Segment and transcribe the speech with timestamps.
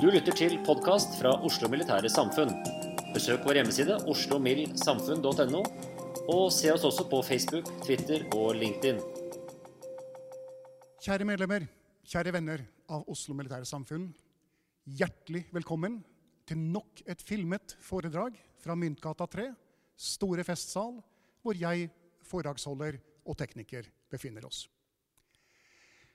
[0.00, 2.48] Du lytter til podkast fra Oslo Militære Samfunn.
[3.12, 5.60] Besøk vår hjemmeside oslomildsamfunn.no,
[6.32, 8.96] og se oss også på Facebook, Twitter og LinkedIn.
[11.04, 11.68] Kjære medlemmer,
[12.08, 14.08] kjære venner av Oslo Militære Samfunn.
[14.88, 16.00] Hjertelig velkommen
[16.48, 19.50] til nok et filmet foredrag fra Myntgata 3,
[20.00, 20.96] Store festsal,
[21.44, 21.90] hvor jeg,
[22.24, 24.64] foredragsholder og tekniker befinner oss.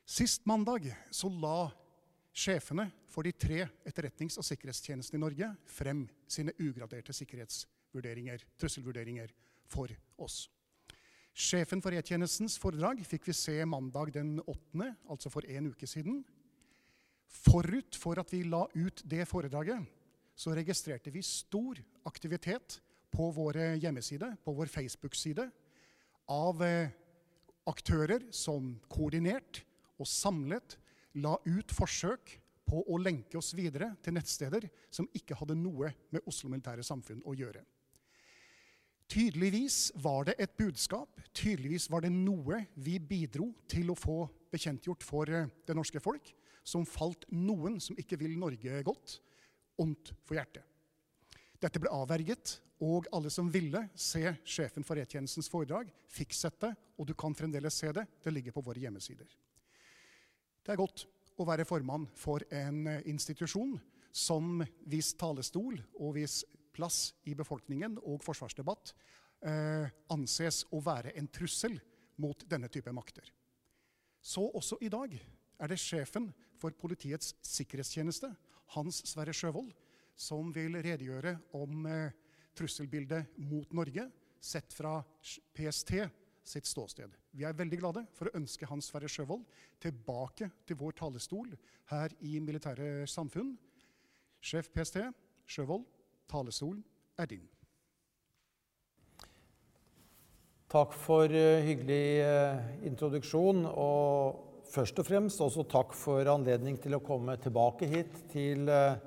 [0.09, 1.67] Sist mandag så la
[2.33, 9.31] sjefene for de tre etterretnings- og sikkerhetstjenestene i Norge frem sine ugraderte sikkerhetsvurderinger, trusselvurderinger
[9.72, 10.50] for oss.
[11.36, 16.22] Sjefen for E-tjenestens foredrag fikk vi se mandag den 8., altså for en uke siden.
[17.28, 19.84] Forut for at vi la ut det foredraget,
[20.36, 22.80] så registrerte vi stor aktivitet
[23.16, 25.47] på våre hjemmeside, på vår Facebook-side,
[26.32, 26.92] av eh,
[27.70, 29.62] aktører som koordinert
[30.00, 30.76] og samlet
[31.16, 36.26] la ut forsøk på å lenke oss videre til nettsteder som ikke hadde noe med
[36.30, 37.62] Oslo Militære Samfunn å gjøre.
[39.12, 45.06] Tydeligvis var det et budskap, tydeligvis var det noe vi bidro til å få bekjentgjort
[45.06, 46.31] for eh, det norske folk,
[46.66, 49.20] som falt noen som ikke vil Norge godt,
[49.78, 50.66] ondt for hjertet.
[51.62, 56.74] Dette ble avverget, og alle som ville se sjefen for E-tjenestens foredrag, fikk sett det,
[56.97, 58.03] og du kan fremdeles se det.
[58.24, 59.30] Det ligger på våre hjemmesider.
[60.66, 61.06] Det er godt
[61.38, 63.75] å være formann for en eh, institusjon
[64.16, 66.44] som hvis talestol og hvis
[66.75, 68.94] plass i befolkningen og forsvarsdebatt
[69.47, 71.78] eh, anses å være en trussel
[72.22, 73.28] mot denne type makter.
[74.22, 78.31] Så også i dag er det sjefen for Politiets sikkerhetstjeneste,
[78.73, 79.73] Hans Sverre Sjøvold,
[80.16, 82.13] som vil redegjøre om eh,
[82.56, 84.07] trusselbildet mot Norge
[84.40, 85.02] sett fra
[85.56, 85.97] PST
[86.45, 87.11] sitt ståsted.
[87.33, 89.45] Vi er veldig glade for å ønske Hans Sverre Sjøvold
[89.81, 91.50] tilbake til vår talestol
[91.91, 93.56] her i Militære Samfunn.
[94.45, 95.01] Sjef PST,
[95.50, 95.85] Sjøvold,
[96.29, 96.84] talestolen
[97.17, 97.45] er din.
[100.69, 103.66] Takk for uh, hyggelig uh, introduksjon.
[103.69, 108.97] Og først og fremst også takk for anledning til å komme tilbake hit til uh,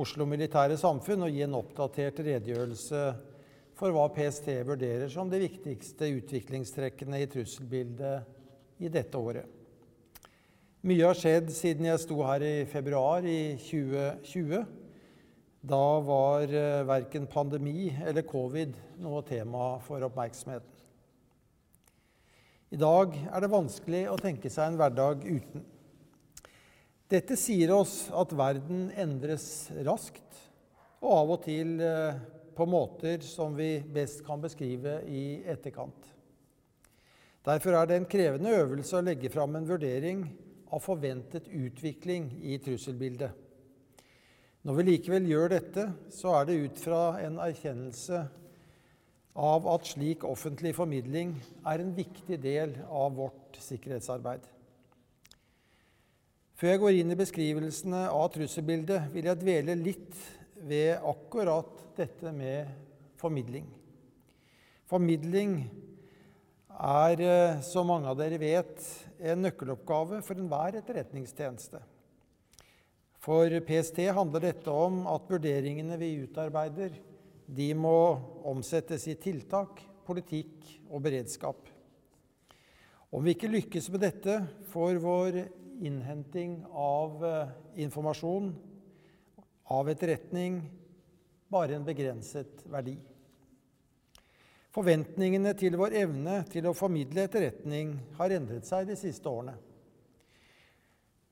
[0.00, 3.02] Oslo Militære Samfunn og gi en oppdatert redegjørelse
[3.80, 9.46] for hva PST vurderer som de viktigste utviklingstrekkene i trusselbildet i dette året.
[10.84, 14.66] Mye har skjedd siden jeg sto her i februar i 2020.
[15.72, 20.76] Da var uh, verken pandemi eller covid noe tema for oppmerksomheten.
[22.70, 25.64] I dag er det vanskelig å tenke seg en hverdag uten.
[27.10, 30.44] Dette sier oss at verden endres raskt,
[31.00, 32.20] og av og til uh,
[32.56, 36.08] på måter som vi best kan beskrive i etterkant.
[37.46, 40.26] Derfor er det en krevende øvelse å legge fram en vurdering
[40.70, 43.32] av forventet utvikling i trusselbildet.
[44.60, 48.20] Når vi likevel gjør dette, så er det ut fra en erkjennelse
[49.40, 51.32] av at slik offentlig formidling
[51.64, 54.44] er en viktig del av vårt sikkerhetsarbeid.
[56.60, 60.18] Før jeg går inn i beskrivelsene av trusselbildet, vil jeg dvele litt
[60.60, 62.68] ved akkurat dette med
[63.20, 63.66] formidling.
[64.90, 65.54] Formidling
[66.80, 68.80] er, eh, som mange av dere vet,
[69.20, 71.80] en nøkkeloppgave for enhver etterretningstjeneste.
[73.20, 76.94] For PST handler dette om at vurderingene vi utarbeider,
[77.46, 78.16] de må
[78.48, 81.68] omsettes i tiltak, politikk og beredskap.
[83.12, 84.36] Om vi ikke lykkes med dette,
[84.70, 85.40] får vår
[85.84, 87.54] innhenting av eh,
[87.84, 88.52] informasjon,
[89.70, 90.60] av etterretning,
[91.50, 92.96] bare en begrenset verdi.
[94.70, 99.56] Forventningene til vår evne til å formidle etterretning har endret seg de siste årene.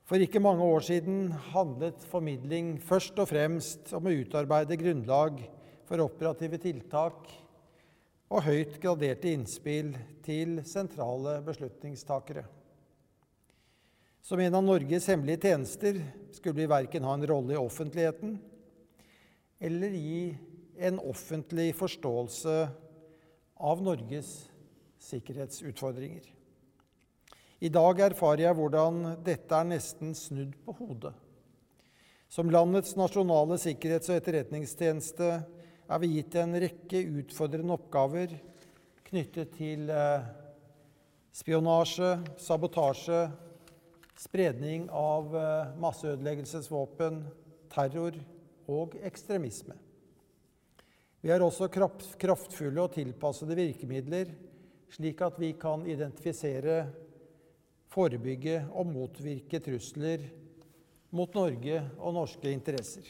[0.08, 5.42] For ikke mange år siden handlet formidling først og fremst om å utarbeide grunnlag
[5.88, 7.28] for operative tiltak
[8.32, 9.92] og høyt graderte innspill
[10.24, 12.46] til sentrale beslutningstakere.
[14.28, 16.02] Som en av Norges hemmelige tjenester
[16.36, 18.34] skulle vi verken ha en rolle i offentligheten
[19.58, 20.36] eller gi
[20.76, 22.56] en offentlig forståelse
[23.56, 24.34] av Norges
[25.00, 26.28] sikkerhetsutfordringer.
[27.64, 31.14] I dag erfarer jeg hvordan dette er nesten snudd på hodet.
[32.28, 35.32] Som landets nasjonale sikkerhets- og etterretningstjeneste
[35.88, 38.36] er vi gitt en rekke utfordrende oppgaver
[39.08, 40.32] knyttet til eh,
[41.32, 43.30] spionasje, sabotasje,
[44.18, 47.22] spredning av eh, masseødeleggelsesvåpen,
[47.70, 48.16] terror
[48.68, 49.76] og ekstremisme.
[51.22, 54.30] Vi har også kraftfulle og tilpassede virkemidler,
[54.94, 56.86] slik at vi kan identifisere,
[57.88, 60.26] forebygge og motvirke trusler
[61.16, 63.06] mot Norge og norske interesser.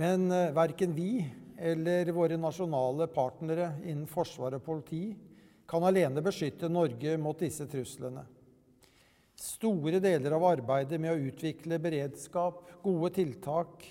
[0.00, 1.12] Men eh, verken vi
[1.60, 5.04] eller våre nasjonale partnere innen forsvar og politi
[5.70, 8.24] kan alene beskytte Norge mot disse truslene.
[9.40, 13.86] Store deler av arbeidet med å utvikle beredskap, gode tiltak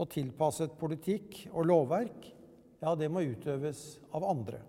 [0.00, 2.30] og tilpasset politikk og lovverk,
[2.80, 4.62] ja, det må utøves av andre.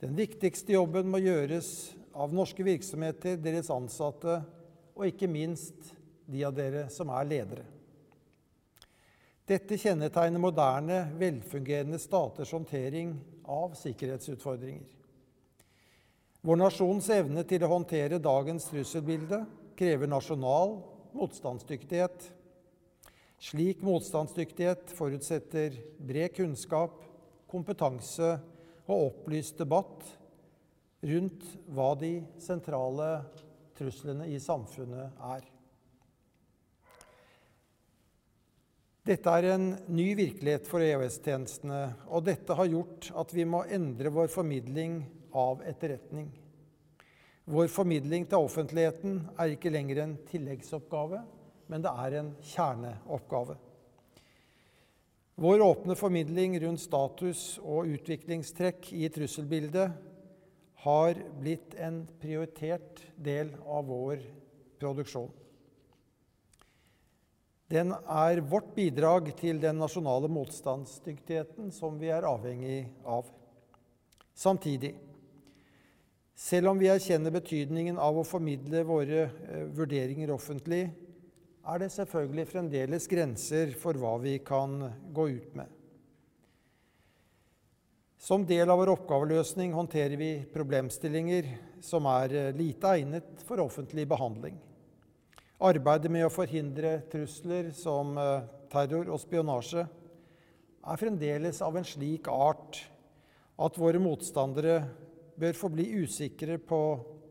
[0.00, 4.42] Den viktigste jobben må gjøres av norske virksomheter, deres ansatte
[4.92, 5.94] og ikke minst
[6.28, 7.64] de av dere som er ledere.
[9.48, 13.16] Dette kjennetegner moderne, velfungerende staters håndtering
[13.48, 14.99] av sikkerhetsutfordringer.
[16.40, 19.42] Vår nasjons evne til å håndtere dagens trusselbilde
[19.76, 20.78] krever nasjonal
[21.16, 22.30] motstandsdyktighet
[23.40, 26.98] slik motstandsdyktighet forutsetter bred kunnskap,
[27.48, 28.34] kompetanse
[28.90, 30.04] og opplyst debatt
[31.08, 33.08] rundt hva de sentrale
[33.78, 35.46] truslene i samfunnet er.
[39.08, 41.80] Dette er en ny virkelighet for EOS-tjenestene,
[42.12, 45.00] og dette har gjort at vi må endre vår formidling
[45.32, 46.30] av etterretning.
[47.50, 51.22] Vår formidling til offentligheten er ikke lenger en tilleggsoppgave,
[51.70, 53.56] men det er en kjerneoppgave.
[55.40, 59.94] Vår åpne formidling rundt status og utviklingstrekk i trusselbildet
[60.84, 64.20] har blitt en prioritert del av vår
[64.80, 65.30] produksjon.
[67.70, 73.28] Den er vårt bidrag til den nasjonale motstandsdyktigheten som vi er avhengig av.
[74.34, 74.96] Samtidig,
[76.40, 80.86] selv om vi erkjenner betydningen av å formidle våre eh, vurderinger offentlig,
[81.60, 84.78] er det selvfølgelig fremdeles grenser for hva vi kan
[85.12, 85.68] gå ut med.
[88.20, 91.52] Som del av vår oppgaveløsning håndterer vi problemstillinger
[91.84, 94.56] som er eh, lite egnet for offentlig behandling.
[95.60, 102.32] Arbeidet med å forhindre trusler som eh, terror og spionasje er fremdeles av en slik
[102.32, 102.80] art
[103.60, 104.78] at våre motstandere
[105.40, 106.80] bør få bli usikre på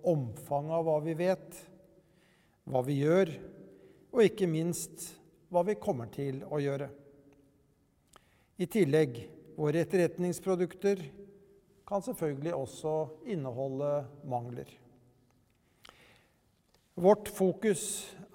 [0.10, 1.60] omfanget av hva vi vet,
[2.70, 3.32] hva vi gjør,
[4.10, 5.12] og ikke minst
[5.54, 6.90] hva vi kommer til å gjøre.
[8.60, 9.20] I tillegg
[9.60, 11.02] våre etterretningsprodukter
[11.90, 12.94] kan selvfølgelig også
[13.34, 13.92] inneholde
[14.30, 14.70] mangler.
[17.00, 17.84] Vårt fokus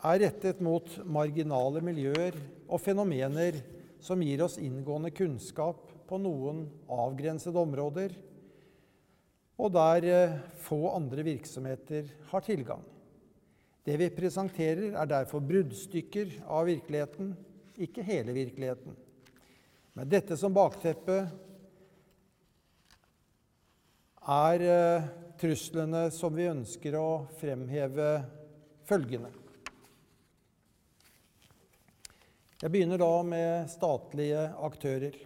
[0.04, 3.59] er rettet mot marginale miljøer og fenomener
[4.04, 8.14] som gir oss inngående kunnskap på noen avgrensede områder,
[9.58, 12.82] og der eh, få andre virksomheter har tilgang.
[13.84, 17.34] Det vi presenterer, er derfor bruddstykker av virkeligheten,
[17.76, 18.96] ikke hele virkeligheten.
[19.94, 21.18] Med dette som bakteppe
[24.25, 25.06] er eh,
[25.38, 27.08] truslene som vi ønsker å
[27.38, 28.08] fremheve,
[28.88, 29.30] følgende.
[32.61, 35.16] Jeg begynner da med statlige aktører.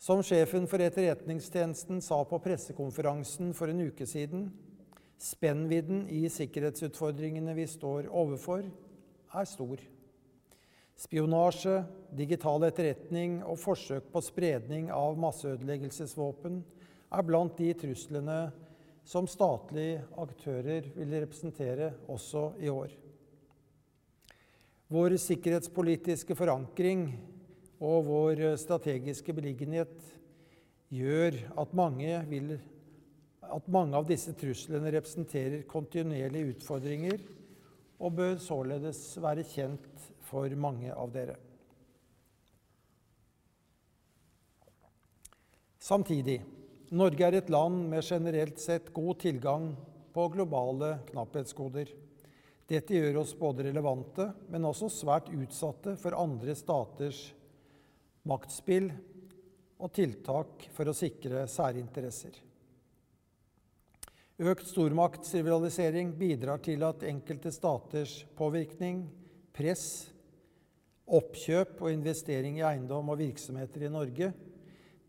[0.00, 4.46] Som sjefen for Etterretningstjenesten sa på pressekonferansen for en uke siden,
[5.20, 8.64] Spennvidden i sikkerhetsutfordringene vi står overfor,
[9.36, 9.82] er stor.
[10.96, 11.82] Spionasje,
[12.16, 16.62] digital etterretning og forsøk på spredning av masseødeleggelsesvåpen
[17.12, 18.38] er blant de truslene
[19.04, 22.96] som statlige aktører vil representere også i år.
[24.88, 27.10] Vår sikkerhetspolitiske forankring
[27.80, 29.94] og vår strategiske beliggenhet
[30.92, 32.54] gjør at mange, vil,
[33.40, 37.22] at mange av disse truslene representerer kontinuerlige utfordringer
[38.00, 41.38] og bør således være kjent for mange av dere.
[45.80, 46.42] Samtidig
[46.90, 49.70] Norge er et land med generelt sett god tilgang
[50.10, 51.88] på globale knapphetsgoder.
[52.70, 57.28] Dette gjør oss både relevante, men også svært utsatte for andre staters
[58.30, 58.90] maktspill
[59.80, 62.36] og tiltak for å sikre særinteresser.
[64.40, 69.02] Økt stormaktsrivalisering bidrar til at enkelte staters påvirkning,
[69.52, 69.84] press,
[71.10, 74.30] oppkjøp og investering i eiendom og virksomheter i Norge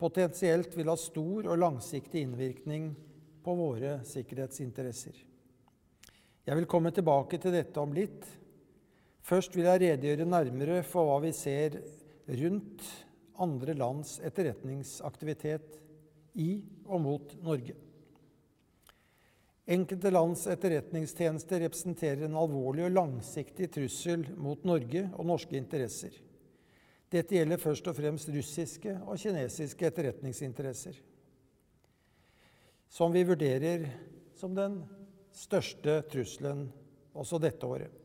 [0.02, 2.90] potensielt vil ha stor og langsiktig innvirkning
[3.46, 5.14] på våre sikkerhetsinteresser.
[6.42, 8.26] Jeg vil komme tilbake til dette om litt.
[9.22, 11.78] Først vil jeg redegjøre nærmere for hva vi ser
[12.42, 12.88] rundt
[13.42, 15.80] andre lands etterretningsaktivitet
[16.40, 16.52] i
[16.88, 17.76] og mot Norge.
[19.72, 26.16] Enkelte lands etterretningstjenester representerer en alvorlig og langsiktig trussel mot Norge og norske interesser.
[27.12, 30.96] Dette gjelder først og fremst russiske og kinesiske etterretningsinteresser,
[32.92, 33.86] som vi vurderer
[34.40, 34.82] som den
[35.36, 36.70] største trusselen
[37.14, 38.01] også dette året.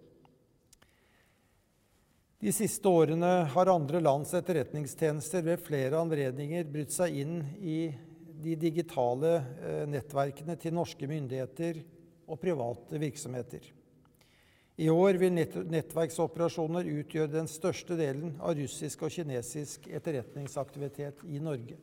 [2.38, 7.78] De siste årene har andre lands etterretningstjenester ved flere anledninger brutt seg inn i
[8.44, 11.80] de digitale eh, nettverkene til norske myndigheter
[12.28, 13.64] og private virksomheter.
[14.76, 21.78] I år vil nettverksoperasjoner utgjøre den største delen av russisk og kinesisk etterretningsaktivitet i Norge.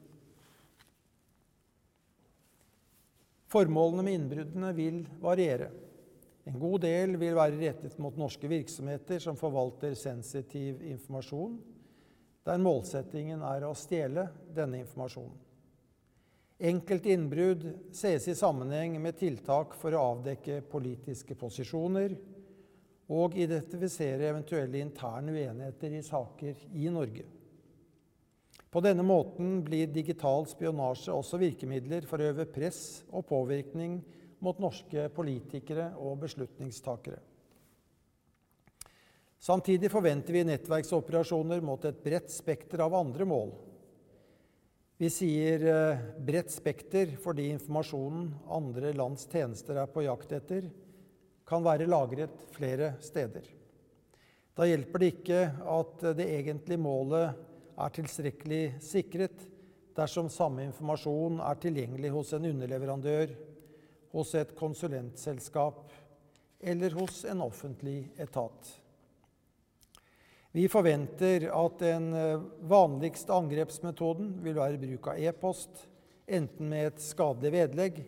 [3.50, 5.72] Formålene med innbruddene vil variere.
[6.44, 11.56] En god del vil være rettet mot norske virksomheter som forvalter sensitiv informasjon,
[12.44, 15.40] der målsettingen er å stjele denne informasjonen.
[16.64, 17.64] Enkelte innbrudd
[17.96, 22.16] ses i sammenheng med tiltak for å avdekke politiske posisjoner,
[23.14, 27.26] og identifisere eventuelle interne uenigheter i saker i Norge.
[28.72, 34.00] På denne måten blir digital spionasje også virkemidler for å øve press og påvirkning
[34.44, 37.22] mot norske politikere og beslutningstakere.
[39.44, 43.50] Samtidig forventer vi nettverksoperasjoner mot et bredt spekter av andre mål.
[45.02, 50.70] Vi sier eh, bredt spekter fordi informasjonen andre lands tjenester er på jakt etter,
[51.44, 53.50] kan være lagret flere steder.
[54.56, 55.42] Da hjelper det ikke
[55.76, 57.34] at det egentlige målet
[57.74, 59.44] er tilstrekkelig sikret
[59.98, 63.34] dersom samme informasjon er tilgjengelig hos en underleverandør,
[64.14, 65.90] hos et konsulentselskap
[66.64, 68.70] eller hos en offentlig etat.
[70.54, 72.14] Vi forventer at den
[72.70, 75.90] vanligste angrepsmetoden vil være bruk av e-post,
[76.30, 78.04] enten med et skadelig vedlegg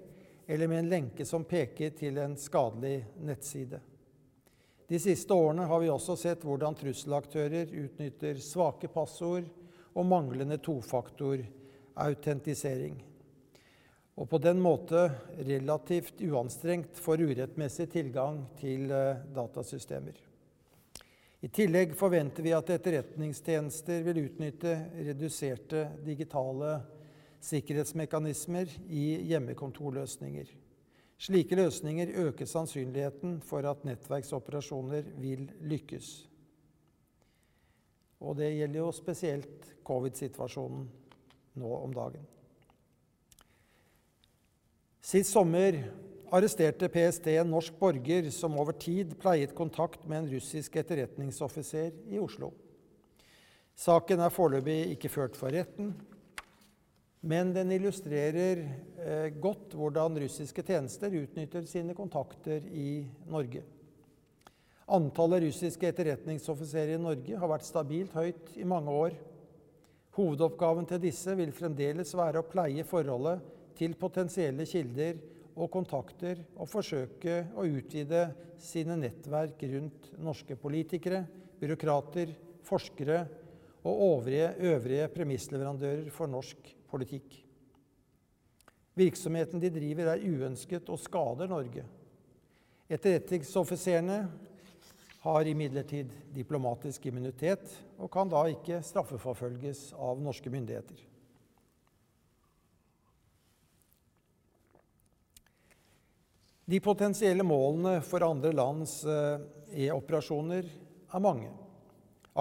[0.46, 3.82] eller med en lenke som peker til en skadelig nettside.
[4.86, 9.50] De siste årene har vi også sett hvordan trusselaktører utnytter svake passord
[9.96, 13.15] og manglende tofaktorautentisering,
[14.16, 15.10] og på den måte
[15.44, 20.22] relativt uanstrengt får urettmessig tilgang til eh, datasystemer.
[21.44, 26.78] I tillegg forventer vi at etterretningstjenester vil utnytte reduserte digitale
[27.44, 30.48] sikkerhetsmekanismer i hjemmekontorløsninger.
[31.22, 36.14] Slike løsninger øker sannsynligheten for at nettverksoperasjoner vil lykkes.
[38.26, 40.88] Og det gjelder jo spesielt covid-situasjonen
[41.62, 42.26] nå om dagen.
[45.06, 45.76] Sist sommer
[46.34, 52.18] arresterte PST en norsk borger som over tid pleiet kontakt med en russisk etterretningsoffiser i
[52.18, 52.50] Oslo.
[53.78, 55.94] Saken er foreløpig ikke ført for retten,
[57.22, 63.62] men den illustrerer eh, godt hvordan russiske tjenester utnytter sine kontakter i Norge.
[64.90, 69.22] Antallet russiske etterretningsoffiserer i Norge har vært stabilt høyt i mange år.
[70.18, 75.20] Hovedoppgaven til disse vil fremdeles være å pleie forholdet til potensielle kilder
[75.56, 78.28] og kontakter og forsøke å utvide
[78.62, 81.24] sine nettverk rundt norske politikere,
[81.60, 82.34] byråkrater,
[82.66, 83.24] forskere
[83.86, 87.42] og øvrige, øvrige premissleverandører for norsk politikk.
[88.96, 91.84] Virksomheten de driver, er uønsket og skader Norge.
[92.88, 94.20] Etterretningsoffiserene
[95.26, 97.66] har imidlertid diplomatisk immunitet
[97.98, 101.00] og kan da ikke straffeforfølges av norske myndigheter.
[106.66, 109.44] De potensielle målene for andre lands eh,
[109.86, 111.52] e-operasjoner er mange.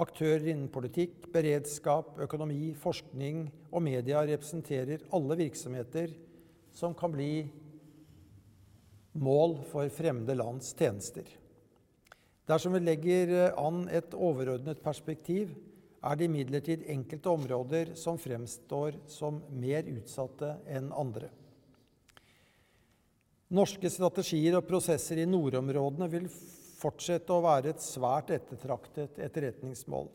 [0.01, 6.15] Aktører innen politikk, beredskap, økonomi, forskning og media representerer alle virksomheter
[6.73, 7.45] som kan bli
[9.21, 11.29] mål for fremmede lands tjenester.
[12.49, 15.53] Dersom vi legger eh, an et overordnet perspektiv,
[16.01, 21.29] er det imidlertid enkelte områder som fremstår som mer utsatte enn andre.
[23.53, 26.29] Norske strategier og prosesser i nordområdene vil
[26.79, 30.07] fortsette å være et svært ettertraktet etterretningsmål.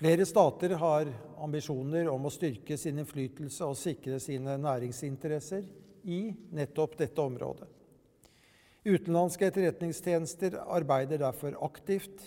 [0.00, 1.10] Flere stater har
[1.44, 5.66] ambisjoner om å styrke sin innflytelse og sikre sine næringsinteresser
[6.08, 6.20] i
[6.56, 7.68] nettopp dette området.
[8.80, 12.24] Utenlandske etterretningstjenester arbeider derfor aktivt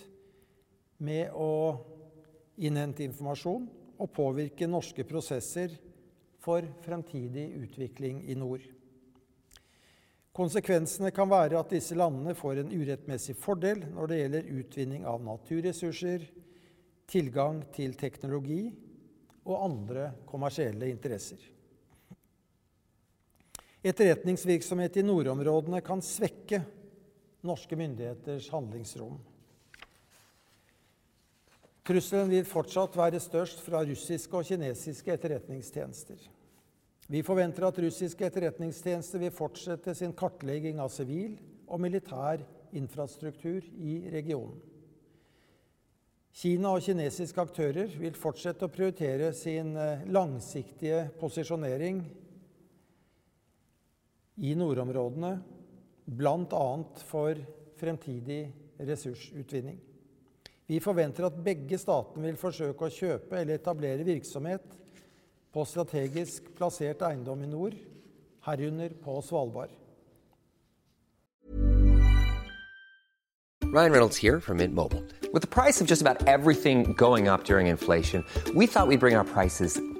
[1.02, 1.82] med å
[2.62, 3.66] innhente informasjon
[3.98, 5.74] og påvirke norske prosesser
[6.44, 8.62] for fremtidig utvikling i nord.
[10.34, 15.22] Konsekvensene kan være at disse landene får en urettmessig fordel når det gjelder utvinning av
[15.22, 16.26] naturressurser,
[17.06, 18.64] tilgang til teknologi
[19.44, 21.38] og andre kommersielle interesser.
[23.84, 26.64] Etterretningsvirksomhet i nordområdene kan svekke
[27.44, 29.20] norske myndigheters handlingsrom.
[31.84, 36.22] Trusselen vil fortsatt være størst fra russiske og kinesiske etterretningstjenester.
[37.14, 41.36] Vi forventer at russiske etterretningstjenester vil fortsette sin kartlegging av sivil
[41.70, 42.42] og militær
[42.74, 44.58] infrastruktur i regionen.
[46.34, 52.02] Kina og kinesiske aktører vil fortsette å prioritere sin eh, langsiktige posisjonering
[54.42, 55.36] i nordområdene,
[56.10, 56.68] bl.a.
[57.06, 57.38] for
[57.78, 58.48] fremtidig
[58.82, 59.78] ressursutvinning.
[60.66, 64.80] Vi forventer at begge statene vil forsøke å kjøpe eller etablere virksomhet
[65.54, 67.78] på strategisk plassert eiendom i nord,
[68.46, 69.70] herunder på Svalbard.
[73.74, 75.04] Ryan Reynolds here from Mint Mobile.
[75.34, 79.16] With the price of just about everything going up during inflation, we thought we'd bring
[79.16, 79.82] our prices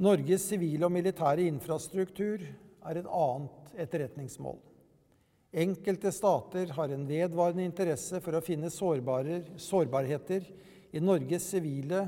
[0.00, 4.56] Norges sivile og militære infrastruktur er et annet etterretningsmål.
[5.60, 10.46] Enkelte stater har en vedvarende interesse for å finne sårbarheter
[10.96, 12.06] i Norges sivile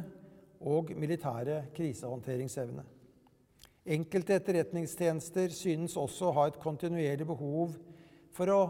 [0.62, 2.86] og militære krisehåndteringsevne.
[3.92, 7.76] Enkelte etterretningstjenester synes også å ha et kontinuerlig behov
[8.32, 8.60] for å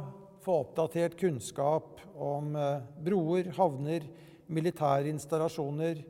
[0.43, 4.09] få oppdatert kunnskap om eh, broer, havner,
[4.51, 6.03] militære installasjoner,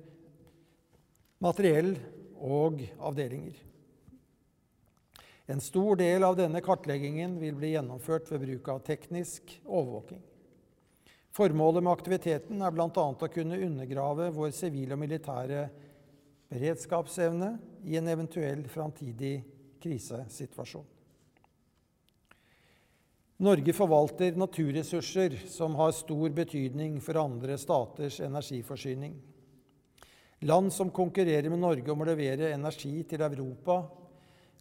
[1.44, 1.92] materiell
[2.42, 3.54] og avdelinger.
[5.46, 10.22] En stor del av denne kartleggingen vil bli gjennomført ved bruk av teknisk overvåking.
[11.32, 12.88] Formålet med aktiviteten er bl.a.
[12.92, 15.64] å kunne undergrave vår sivile og militære
[16.52, 17.54] beredskapsevne
[17.88, 19.38] i en eventuell framtidig
[19.82, 20.86] krisesituasjon.
[23.42, 29.16] Norge forvalter naturressurser som har stor betydning for andre staters energiforsyning.
[30.42, 33.84] Land som konkurrerer med Norge om å levere energi til Europa,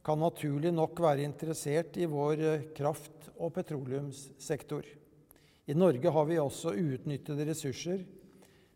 [0.06, 4.86] kan naturlig nok være interessert i vår eh, kraft- og petroleumssektor.
[5.66, 8.04] I Norge har vi også uutnyttede ressurser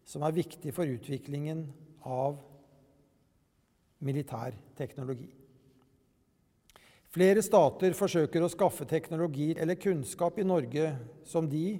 [0.05, 1.65] som er viktige for utviklingen
[2.05, 2.37] av
[4.05, 5.29] militær teknologi.
[7.13, 10.89] Flere stater forsøker å skaffe teknologi eller kunnskap i Norge
[11.25, 11.77] som de,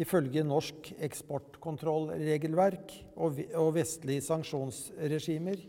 [0.00, 5.62] ifølge norsk eksportkontrollregelverk og vestlige sanksjonsregimer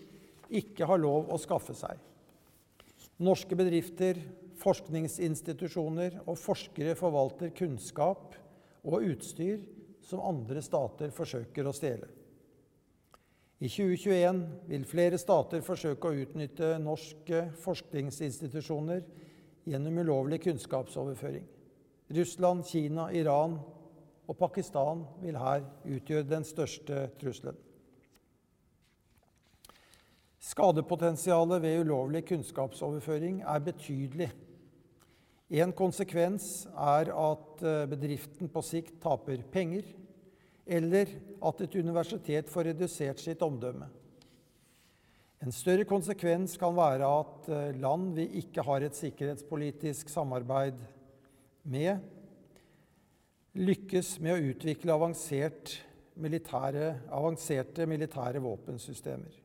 [0.56, 2.00] ikke har lov å skaffe seg.
[3.26, 4.18] Norske bedrifter,
[4.60, 8.36] forskningsinstitusjoner og forskere forvalter kunnskap
[8.86, 9.62] og utstyr
[10.06, 12.10] som andre stater forsøker å stjele.
[13.64, 19.06] I 2021 vil flere stater forsøke å utnytte norske forskningsinstitusjoner
[19.66, 21.46] gjennom ulovlig kunnskapsoverføring.
[22.14, 23.56] Russland, Kina, Iran
[24.28, 27.58] og Pakistan vil her utgjøre den største trusselen.
[30.46, 34.30] Skadepotensialet ved ulovlig kunnskapsoverføring er betydelig.
[35.50, 39.86] En konsekvens er at eh, bedriften på sikt taper penger,
[40.66, 41.10] eller
[41.46, 43.90] at et universitet får redusert sitt omdømme.
[45.46, 50.78] En større konsekvens kan være at eh, land vi ikke har et sikkerhetspolitisk samarbeid
[51.66, 52.02] med,
[53.56, 55.78] lykkes med å utvikle avansert
[56.20, 59.42] militære, avanserte militære våpensystemer.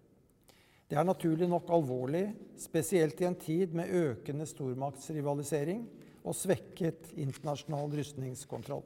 [0.90, 2.25] Det er naturlig nok alvorlig,
[2.59, 5.85] spesielt i en tid med økende stormaktsrivalisering
[6.25, 8.83] og svekket internasjonal rustningskontroll.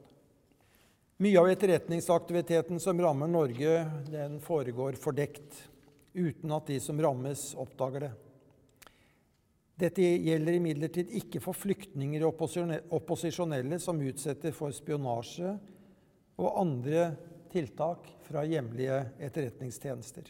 [1.25, 3.73] Mye av etterretningsaktiviteten som rammer Norge,
[4.11, 5.63] den foregår fordekt,
[6.13, 8.11] uten at de som rammes, oppdager det.
[9.75, 12.39] Dette gjelder imidlertid ikke for flyktninger og
[12.95, 15.51] opposisjonelle som utsetter for spionasje
[16.39, 17.09] og andre
[17.51, 20.29] tiltak fra hjemlige etterretningstjenester.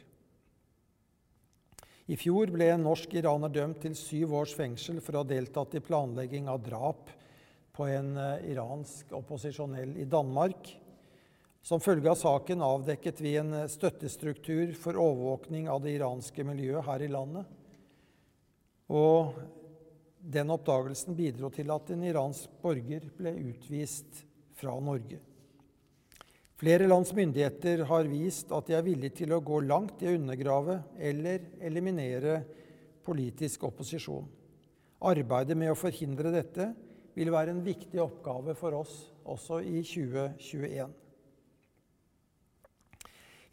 [2.06, 5.78] I fjor ble en norsk iraner dømt til syv års fengsel for å ha deltatt
[5.78, 7.10] i planlegging av drap
[7.76, 10.70] på en eh, iransk opposisjonell i Danmark.
[11.66, 16.86] Som følge av saken avdekket vi en eh, støttestruktur for overvåkning av det iranske miljøet
[16.86, 17.50] her i landet.
[18.94, 19.38] Og
[20.26, 24.26] den oppdagelsen bidro til at en iransk borger ble utvist
[24.58, 25.20] fra Norge.
[26.56, 30.16] Flere lands myndigheter har vist at de er villige til å gå langt i å
[30.16, 32.40] undergrave eller eliminere
[33.06, 34.26] politisk opposisjon.
[35.06, 36.70] Arbeidet med å forhindre dette
[37.16, 38.96] vil være en viktig oppgave for oss
[39.28, 40.96] også i 2021.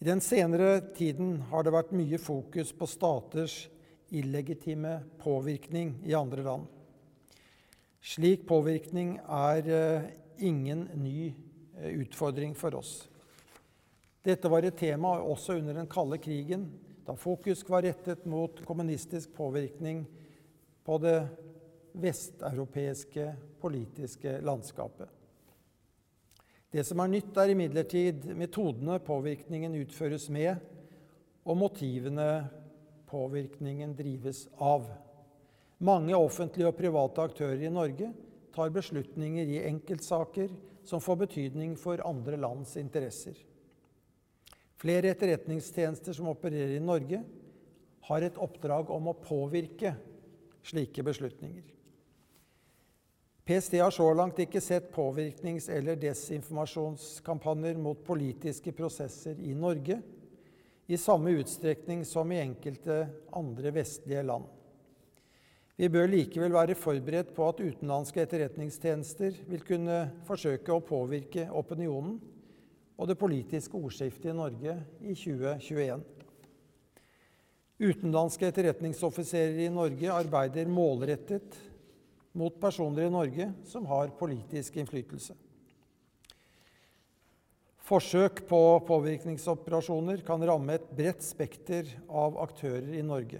[0.02, 3.66] I den senere tiden har det vært mye fokus på staters
[4.12, 6.68] illegitime påvirkning i andre land.
[8.02, 10.10] Slik påvirkning er eh,
[10.42, 11.32] ingen ny
[11.82, 13.08] Eh, utfordring for oss.
[14.22, 16.68] Dette var et tema også under den kalde krigen,
[17.02, 20.04] da fokus var rettet mot kommunistisk påvirkning
[20.84, 21.16] på det
[21.92, 25.08] vesteuropeiske politiske landskapet.
[26.70, 30.60] Det som er nytt, er imidlertid metodene påvirkningen utføres med,
[31.42, 32.28] og motivene
[33.12, 34.88] påvirkningen drives av.
[35.82, 38.12] Mange offentlige og private aktører i Norge
[38.54, 40.52] tar beslutninger i enkeltsaker
[40.86, 43.36] som får betydning for andre lands interesser.
[44.82, 47.22] Flere etterretningstjenester som opererer i Norge,
[48.02, 49.92] har et oppdrag om å påvirke
[50.66, 51.62] slike beslutninger.
[53.46, 60.00] PST har så langt ikke sett påvirknings- eller desinformasjonskampanjer mot politiske prosesser i Norge
[60.86, 64.44] i samme utstrekning som i enkelte andre vestlige land.
[65.76, 72.18] Vi bør likevel være forberedt på at utenlandske etterretningstjenester vil kunne forsøke å påvirke opinionen
[72.98, 76.04] og det politiske ordskiftet i Norge i 2021.
[77.82, 81.56] Utenlandske etterretningsoffiserer i Norge arbeider målrettet
[82.38, 85.34] mot personer i Norge som har politisk innflytelse.
[87.92, 88.56] Forsøk på
[88.88, 93.36] påvirkningsoperasjoner kan ramme et bredt spekter av aktører i Norge.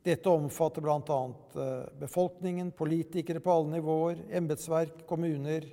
[0.00, 1.28] Dette omfatter bl.a.
[1.60, 5.68] Eh, befolkningen, politikere på alle nivåer, embetsverk, kommuner,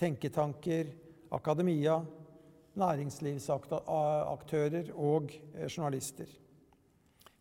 [0.00, 0.88] tenketanker,
[1.36, 2.00] akademia,
[2.80, 6.32] næringslivsaktører og eh, journalister.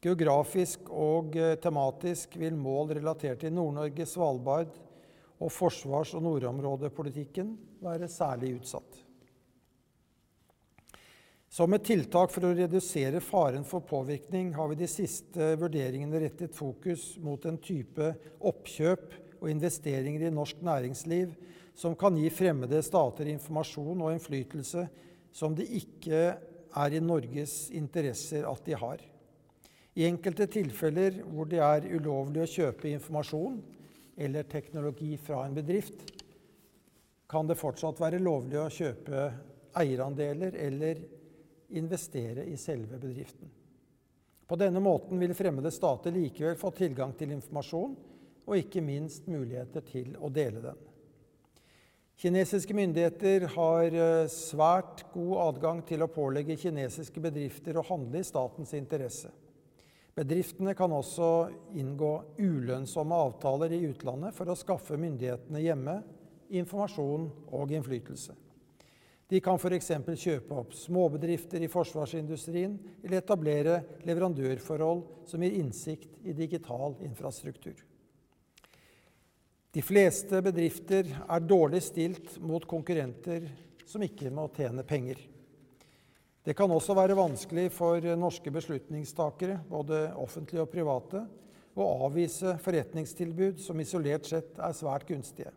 [0.04, 4.76] Geografisk og eh, tematisk vil mål relatert til Nord-Norge, Svalbard
[5.40, 7.56] og forsvars- og nordområdepolitikken
[7.88, 9.08] være særlig utsatt.
[11.50, 16.54] Som et tiltak for å redusere faren for påvirkning har vi de siste vurderingene rettet
[16.54, 18.12] fokus mot en type
[18.46, 21.34] oppkjøp og investeringer i norsk næringsliv
[21.80, 24.86] som kan gi fremmede stater informasjon og innflytelse
[25.34, 26.22] som det ikke
[26.70, 29.02] er i Norges interesser at de har.
[29.98, 33.58] I enkelte tilfeller hvor det er ulovlig å kjøpe informasjon
[34.22, 36.04] eller teknologi fra en bedrift,
[37.30, 39.32] kan det fortsatt være lovlig å kjøpe
[39.80, 41.08] eierandeler eller
[41.70, 43.50] investere i selve bedriften.
[44.50, 47.98] På denne måten vil fremmede stater likevel få tilgang til informasjon
[48.50, 50.80] og ikke minst muligheter til å dele den.
[52.20, 58.28] Kinesiske myndigheter har eh, svært god adgang til å pålegge kinesiske bedrifter å handle i
[58.28, 59.30] statens interesse.
[60.18, 61.30] Bedriftene kan også
[61.80, 65.96] inngå ulønnsomme avtaler i utlandet for å skaffe myndighetene hjemme
[66.60, 68.34] informasjon og innflytelse.
[69.30, 69.92] De kan f.eks.
[70.18, 73.76] kjøpe opp småbedrifter i forsvarsindustrien eller etablere
[74.10, 77.78] leverandørforhold som gir innsikt i digital infrastruktur.
[79.70, 83.46] De fleste bedrifter er dårlig stilt mot konkurrenter
[83.86, 85.22] som ikke må tjene penger.
[86.42, 91.22] Det kan også være vanskelig for norske beslutningstakere, både offentlige og private,
[91.78, 95.52] å avvise forretningstilbud som isolert sett er svært gunstige.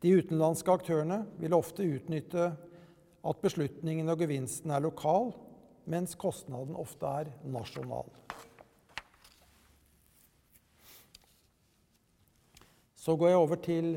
[0.00, 2.48] De utenlandske aktørene vil ofte utnytte
[3.26, 5.32] at beslutningen og gevinsten er lokal,
[5.86, 8.08] mens kostnaden ofte er nasjonal.
[12.94, 13.92] Så går jeg over til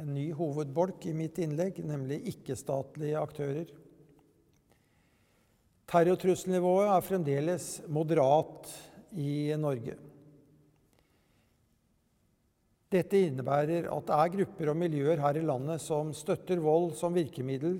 [0.00, 3.72] en ny hovedbolk i mitt innlegg, nemlig ikke-statlige aktører.
[5.90, 8.68] Terrortrusselnivået er fremdeles moderat
[9.16, 9.96] i Norge.
[12.90, 17.14] Dette innebærer at det er grupper og miljøer her i landet som støtter vold som
[17.14, 17.76] virkemiddel,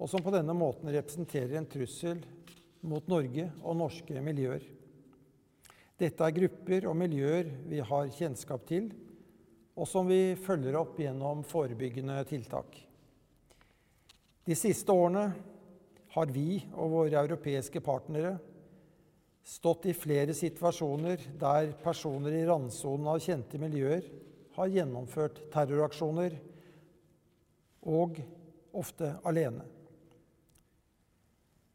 [0.00, 2.22] og som på denne måten representerer en trussel
[2.88, 4.64] mot Norge og norske miljøer.
[6.00, 8.90] Dette er grupper og miljøer vi har kjennskap til,
[9.76, 12.80] og som vi følger opp gjennom forebyggende tiltak.
[14.46, 15.30] De siste årene
[16.16, 18.38] har vi og våre europeiske partnere
[19.46, 24.06] stått i flere situasjoner der personer i randsonen av kjente miljøer
[24.56, 26.36] har gjennomført terroraksjoner,
[27.86, 28.18] og
[28.76, 29.64] ofte alene.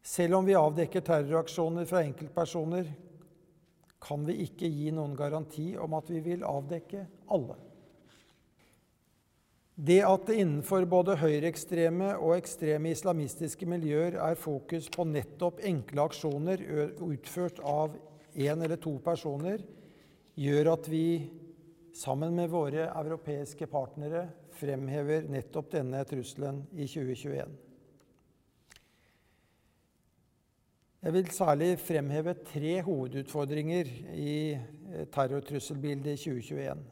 [0.02, 2.90] Selv om vi avdekker terroraksjoner fra enkeltpersoner,
[4.02, 7.54] kan vi ikke gi noen garanti om at vi vil avdekke alle.
[9.72, 16.04] Det at det innenfor både høyreekstreme og ekstreme islamistiske miljøer er fokus på nettopp enkle
[16.10, 16.60] aksjoner
[17.00, 17.94] utført av
[18.34, 19.62] én eller to personer,
[20.36, 21.06] gjør at vi
[21.92, 24.26] sammen med våre europeiske partnere
[24.56, 27.52] fremhever nettopp denne trusselen i 2021.
[31.02, 36.84] Jeg vil særlig fremheve tre hovedutfordringer i eh, terrortrusselbildet i 2021.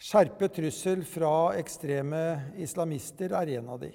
[0.00, 2.22] Skjerpet trussel fra ekstreme
[2.58, 3.92] islamister er en av de.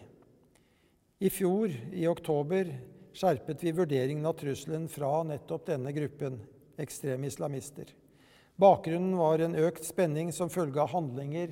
[1.19, 2.71] I fjor, i oktober,
[3.15, 6.39] skjerpet vi vurderingen av trusselen fra nettopp denne gruppen
[6.79, 7.91] ekstreme islamister.
[8.55, 11.51] Bakgrunnen var en økt spenning som følge av handlinger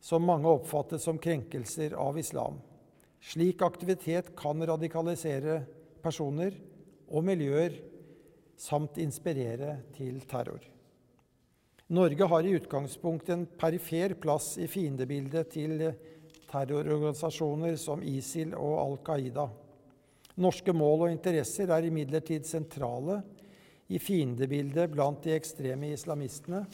[0.00, 2.60] som mange oppfattet som krenkelser av islam.
[3.20, 5.60] Slik aktivitet kan radikalisere
[6.00, 6.54] personer
[7.10, 7.76] og miljøer
[8.58, 10.62] samt inspirere til terror.
[11.88, 15.82] Norge har i utgangspunktet en perifer plass i fiendebildet til
[16.48, 19.48] terrororganisasjoner som ISIL og Al Qaida.
[20.38, 23.22] Norske mål og interesser er imidlertid sentrale
[23.88, 26.64] i fiendebildet blant de ekstreme islamistene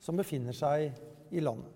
[0.00, 0.88] som befinner seg
[1.34, 1.72] i landet.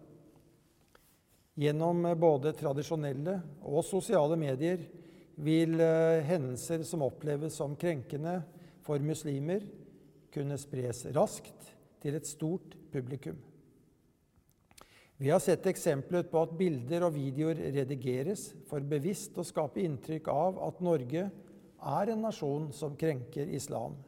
[1.61, 3.35] Gjennom både tradisjonelle
[3.69, 4.81] og sosiale medier
[5.45, 8.39] vil eh, hendelser som oppleves som krenkende
[8.87, 9.67] for muslimer,
[10.31, 13.37] kunne spres raskt til et stort publikum.
[15.21, 20.31] Vi har sett eksempler på at bilder og videoer redigeres for bevisst å skape inntrykk
[20.33, 23.99] av at Norge er en nasjon som krenker islam.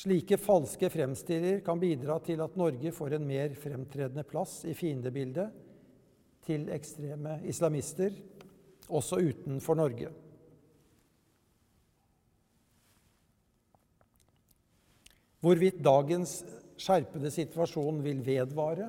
[0.00, 5.50] Slike falske fremstillinger kan bidra til at Norge får en mer fremtredende plass i fiendebildet
[6.46, 8.14] til ekstreme islamister,
[8.88, 10.08] også utenfor Norge.
[15.44, 16.38] Hvorvidt dagens
[16.80, 18.88] skjerpede situasjon vil vedvare,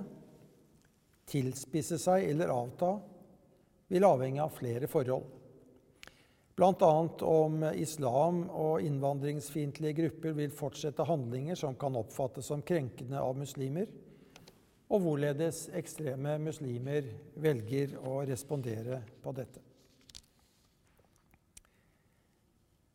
[1.28, 2.96] tilspisse seg eller avta,
[3.92, 5.28] vil avhenge av flere forhold
[6.62, 7.10] bl.a.
[7.26, 13.90] om islam og innvandringsfiendtlige grupper vil fortsette handlinger som kan oppfattes som krenkende av muslimer,
[14.92, 17.08] og hvorledes ekstreme muslimer
[17.42, 19.64] velger å respondere på dette.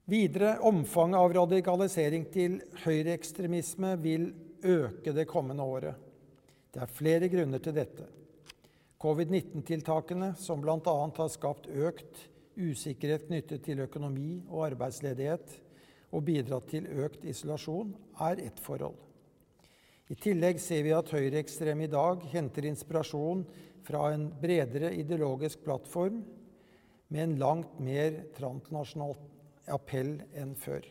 [0.07, 4.29] Videre, omfanget av radikalisering til høyreekstremisme vil
[4.63, 5.99] øke det kommende året.
[6.71, 8.07] Det er flere grunner til dette.
[9.03, 10.97] Covid-19-tiltakene, som bl.a.
[11.19, 15.57] har skapt økt usikkerhet knyttet til økonomi og arbeidsledighet
[16.15, 17.93] og bidratt til økt isolasjon,
[18.23, 18.97] er ett forhold.
[20.07, 23.43] I tillegg ser vi at høyreekstreme i dag henter inspirasjon
[23.87, 26.21] fra en bredere ideologisk plattform
[27.11, 29.17] med en langt mer transnasjonal
[29.75, 30.87] appell enn før.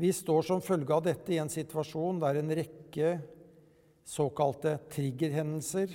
[0.00, 3.18] Vi står som følge av dette i en situasjon der en rekke
[4.08, 5.92] såkalte triggerhendelser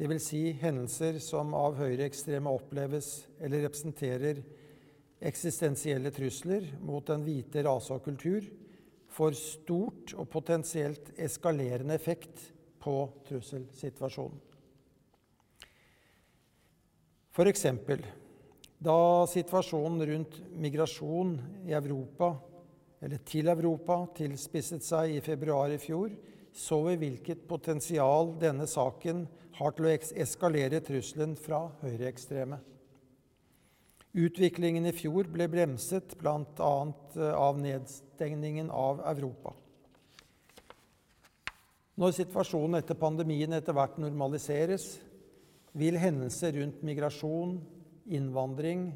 [0.00, 0.22] Dvs.
[0.24, 4.38] Si hendelser som av høyreekstreme oppleves eller representerer
[5.20, 8.46] eksistensielle trusler mot den hvite rase og kultur,
[9.12, 12.46] får stort og potensielt eskalerende effekt
[12.80, 12.94] på
[13.28, 14.40] trusselsituasjonen.
[17.36, 17.66] F.eks.
[18.80, 21.36] da situasjonen rundt migrasjon
[21.68, 22.32] i Europa,
[23.04, 26.08] eller til Europa tilspisset seg i februar i fjor,
[26.52, 29.26] så vi hvilket potensial denne saken
[29.60, 32.58] har til å eskalere trusselen fra høyreekstreme.
[34.10, 36.72] Utviklingen i fjor ble bremset bl.a.
[37.14, 39.54] Eh, av nedstengningen av Europa.
[42.00, 44.96] Når situasjonen etter pandemien etter hvert normaliseres,
[45.76, 47.60] vil hendelser rundt migrasjon,
[48.10, 48.88] innvandring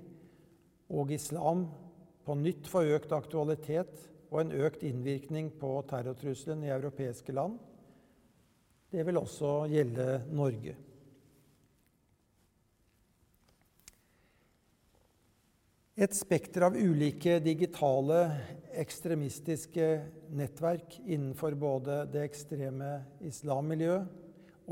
[0.90, 1.68] og islam
[2.24, 3.92] på nytt få økt aktualitet
[4.30, 7.58] og en økt innvirkning på terrortrusselen i europeiske land.
[8.90, 10.76] Det vil også gjelde Norge.
[15.94, 18.18] Et spekter av ulike digitale
[18.82, 19.88] ekstremistiske
[20.34, 24.08] nettverk innenfor både det ekstreme islammiljøet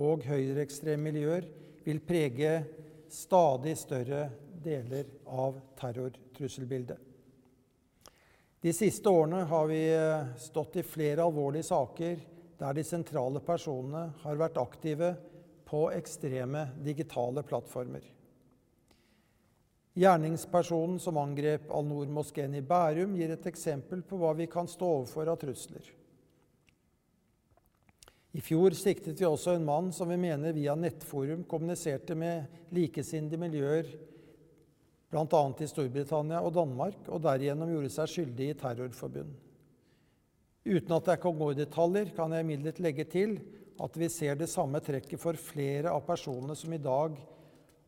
[0.02, 1.46] og høyreekstreme miljøer
[1.84, 2.56] vil prege
[3.12, 4.24] stadig større
[4.64, 7.11] deler av terrortrusselbildet.
[8.62, 12.20] De siste årene har vi eh, stått i flere alvorlige saker
[12.60, 15.08] der de sentrale personene har vært aktive
[15.66, 18.04] på ekstreme digitale plattformer.
[19.98, 25.32] Gjerningspersonen som angrep Al-Noor-moskeen i Bærum, gir et eksempel på hva vi kan stå overfor
[25.34, 25.90] av trusler.
[28.32, 33.42] I fjor siktet vi også en mann som vi mener via nettforum kommuniserte med likesinnede
[33.42, 33.90] miljøer
[35.12, 35.40] bl.a.
[35.60, 39.34] i Storbritannia og Danmark, og derigjennom gjorde seg skyldig i terrorforbund.
[40.62, 43.36] Uten at jeg kan gå i detaljer, kan jeg imidlertid legge til
[43.82, 47.16] at vi ser det samme trekket for flere av personene som i dag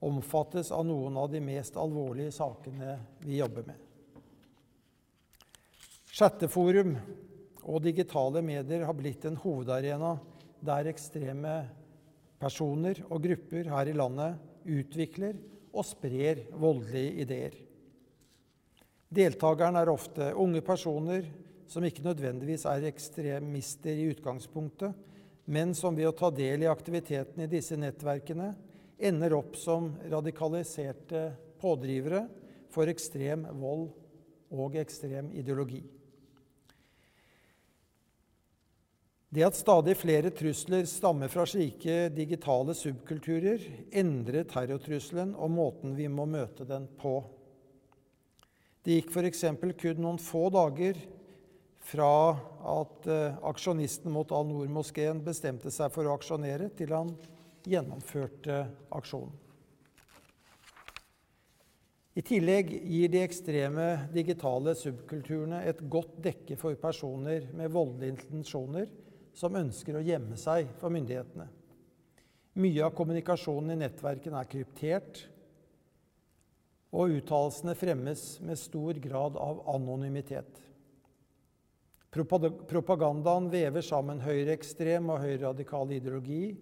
[0.05, 3.79] omfattes av noen av de mest alvorlige sakene vi jobber med.
[6.15, 6.93] Chatteforum
[7.65, 10.13] og digitale medier har blitt en hovedarena
[10.65, 11.55] der ekstreme
[12.43, 15.39] personer og grupper her i landet utvikler
[15.75, 17.57] og sprer voldelige ideer.
[19.15, 21.27] Deltakerne er ofte unge personer
[21.71, 24.95] som ikke nødvendigvis er ekstremister i utgangspunktet,
[25.45, 28.53] men som ved å ta del i aktiviteten i disse nettverkene
[29.05, 31.27] ender opp som radikaliserte
[31.61, 32.25] pådrivere
[32.73, 33.91] for ekstrem vold
[34.55, 35.83] og ekstrem ideologi.
[39.35, 46.07] Det at stadig flere trusler stammer fra slike digitale subkulturer, endrer terrortrusselen og måten vi
[46.07, 47.17] må møte den på.
[48.87, 49.43] Det gikk f.eks.
[49.81, 51.01] kun noen få dager
[51.83, 52.13] fra
[52.77, 57.11] at uh, aksjonisten mot Al-Noor-moskeen bestemte seg for å aksjonere, til han
[57.67, 59.35] gjennomførte aksjonen.
[62.15, 69.01] I tillegg gir de ekstreme digitale subkulturene et godt dekke for personer med voldelige intensjoner
[69.35, 71.47] som ønsker å gjemme seg for myndighetene.
[72.55, 75.25] Mye av kommunikasjonen i nettverkene er kryptert,
[76.95, 80.61] og uttalelsene fremmes med stor grad av anonymitet.
[82.15, 86.55] Propagandaen vever sammen høyreekstrem og høyreradikal ideologi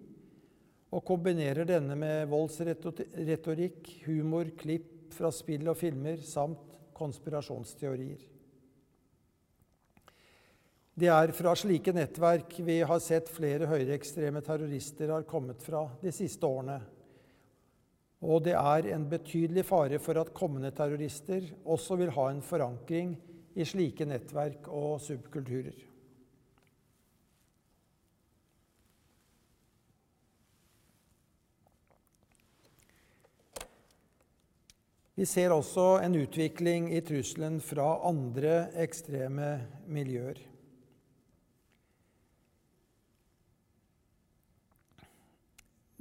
[0.93, 8.32] og kombinerer denne med voldsretorikk, humor, klipp fra spill og filmer samt konspirasjonsteorier.
[10.93, 16.13] Det er fra slike nettverk vi har sett flere høyreekstreme terrorister har kommet fra de
[16.13, 16.75] siste årene.
[18.21, 23.17] Og det er en betydelig fare for at kommende terrorister også vil ha en forankring
[23.57, 25.81] i slike nettverk og subkulturer.
[35.17, 39.55] Vi ser også en utvikling i trusselen fra andre ekstreme
[39.89, 40.52] miljøer.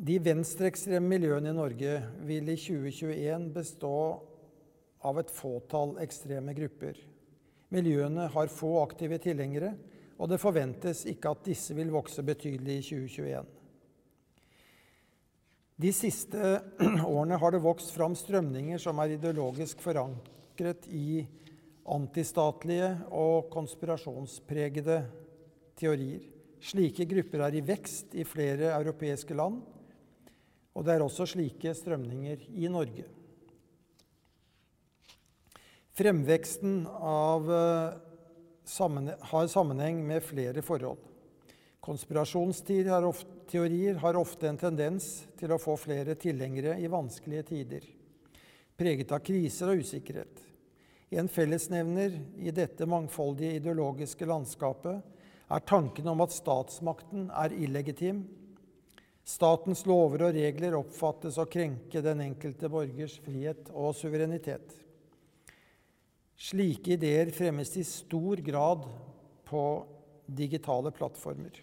[0.02, 1.90] De venstreekstreme miljøene i Norge
[2.26, 3.96] vil i 2021 bestå
[5.06, 6.96] av et fåtall ekstreme grupper.
[7.70, 9.76] Miljøene har få aktive tilhengere,
[10.18, 13.52] og det forventes ikke at disse vil vokse betydelig i 2021.
[15.86, 16.50] De siste
[17.14, 21.22] årene har det vokst fram strømninger som er ideologisk forankret i
[21.94, 24.98] antistatlige og konspirasjonspregede
[25.78, 26.26] teorier.
[26.62, 29.62] Slike grupper er i vekst i flere europeiske land,
[30.72, 33.04] og det er også slike strømninger i Norge.
[35.92, 37.92] Fremveksten av, eh,
[39.32, 40.98] har sammenheng med flere forhold.
[41.82, 47.80] Konspirasjonsteorier har ofte en tendens til å få flere tilhengere i vanskelige tider,
[48.78, 50.40] preget av kriser og usikkerhet.
[51.12, 55.02] En fellesnevner i dette mangfoldige ideologiske landskapet
[55.50, 58.24] er tanken om at statsmakten er illegitim,
[59.22, 64.74] Statens lover og regler oppfattes å krenke den enkelte borgers frihet og suverenitet.
[66.42, 68.88] Slike ideer fremmes i stor grad
[69.46, 69.62] på
[70.26, 71.54] digitale plattformer.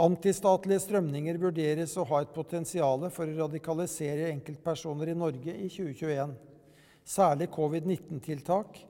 [0.00, 6.32] Antistatlige strømninger vurderes å ha et potensial for å radikalisere enkeltpersoner i Norge i 2021.
[7.04, 8.80] Særlig covid-19-tiltak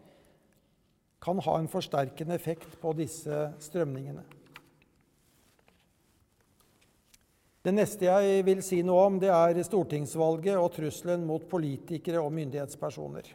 [1.24, 4.22] kan ha en forsterkende effekt på disse strømningene.
[7.64, 12.34] Det neste jeg vil si noe om, det er stortingsvalget og trusselen mot politikere og
[12.36, 13.30] myndighetspersoner.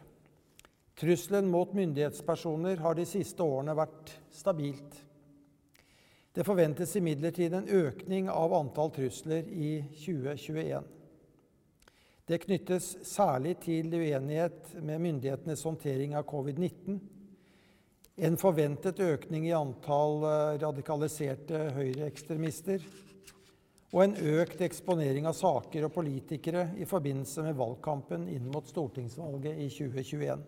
[1.00, 5.00] Trusselen mot myndighetspersoner har de siste årene vært stabilt.
[6.30, 10.86] Det forventes imidlertid en økning av antall trusler i 2021.
[12.30, 17.02] Det knyttes særlig til uenighet med myndighetenes håndtering av covid-19,
[18.20, 22.84] en forventet økning i antall eh, radikaliserte høyreekstremister
[23.90, 29.58] og en økt eksponering av saker og politikere i forbindelse med valgkampen inn mot stortingsvalget
[29.58, 30.44] i 2021.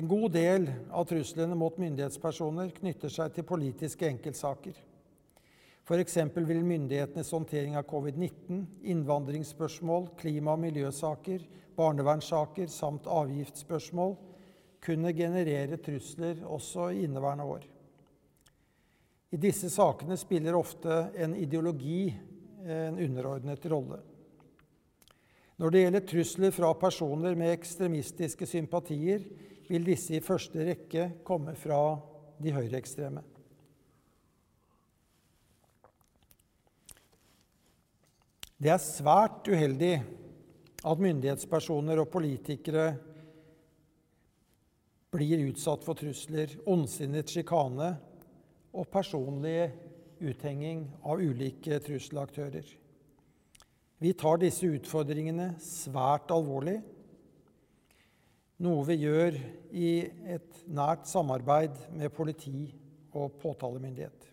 [0.00, 4.76] En god del av truslene mot myndighetspersoner knytter seg til politiske enkeltsaker.
[5.82, 6.16] F.eks.
[6.46, 8.60] vil myndighetenes håndtering av covid-19,
[8.92, 11.42] innvandringsspørsmål, klima- og miljøsaker,
[11.74, 14.14] barnevernssaker samt avgiftsspørsmål
[14.80, 17.66] kunne generere trusler også i inneværende år.
[19.30, 22.08] I disse sakene spiller ofte en ideologi
[22.66, 24.00] en underordnet rolle.
[25.60, 29.24] Når det gjelder trusler fra personer med ekstremistiske sympatier,
[29.70, 31.98] vil disse i første rekke komme fra
[32.40, 33.22] de høyreekstreme.
[38.60, 39.94] Det er svært uheldig
[40.80, 42.90] at myndighetspersoner og politikere
[45.12, 47.94] blir utsatt for trusler, ondsinnet sjikane
[48.72, 49.70] og personlig
[50.20, 52.66] uthenging av ulike trusselaktører.
[54.00, 56.78] Vi tar disse utfordringene svært alvorlig,
[58.60, 59.36] noe vi gjør
[59.72, 59.92] i
[60.36, 62.70] et nært samarbeid med politi
[63.16, 64.26] og påtalemyndighet.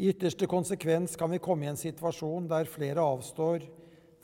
[0.00, 3.66] I ytterste konsekvens kan vi komme i en situasjon der flere avstår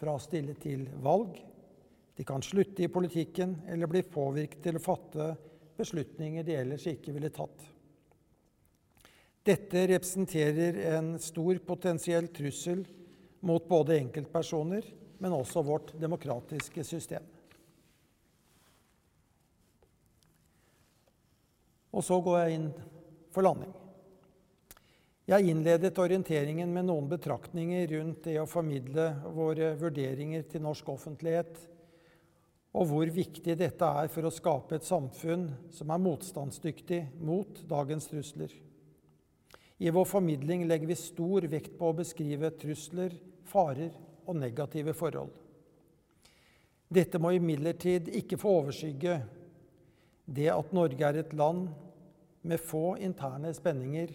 [0.01, 1.37] fra å stille til valg.
[2.17, 5.31] De kan slutte i politikken eller bli påvirket til å fatte
[5.77, 7.76] beslutninger de ellers ikke ville tatt.
[9.47, 12.81] Dette representerer en stor potensiell trussel
[13.47, 14.89] mot både enkeltpersoner,
[15.23, 17.23] men også vårt demokratiske system.
[21.95, 22.69] Og så går jeg inn
[23.33, 23.71] for landing.
[25.27, 31.57] Jeg innledet orienteringen med noen betraktninger rundt det å formidle våre vurderinger til norsk offentlighet,
[32.77, 38.11] og hvor viktig dette er for å skape et samfunn som er motstandsdyktig mot dagens
[38.11, 38.53] trusler.
[39.79, 43.13] I vår formidling legger vi stor vekt på å beskrive trusler,
[43.45, 43.93] farer
[44.25, 45.35] og negative forhold.
[46.89, 49.19] Dette må imidlertid ikke få overskygge
[50.27, 51.69] det at Norge er et land
[52.47, 54.15] med få interne spenninger,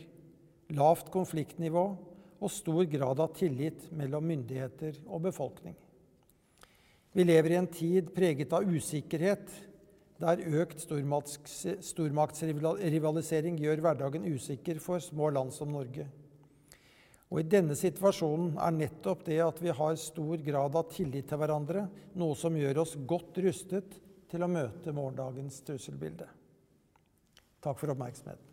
[0.76, 1.86] lavt konfliktnivå
[2.42, 5.76] og stor grad av tillit mellom myndigheter og befolkning.
[7.12, 9.52] Vi lever i en tid preget av usikkerhet
[10.22, 16.06] der økt stormaktsrivalisering gjør hverdagen usikker for små land som Norge.
[17.32, 21.40] Og I denne situasjonen er nettopp det at vi har stor grad av tillit til
[21.40, 21.86] hverandre,
[22.20, 23.96] noe som gjør oss godt rustet
[24.32, 26.28] til å møte morgendagens trusselbilde.
[27.64, 28.48] Takk for oppmerksomheten.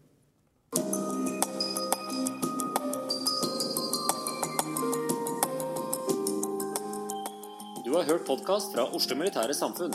[7.82, 9.94] Du har hørt podkast fra Oslo Militære Samfunn.